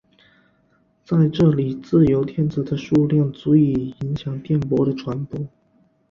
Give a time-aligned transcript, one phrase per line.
[1.05, 5.39] 在这里自由电子的数量足以影响电波的传播。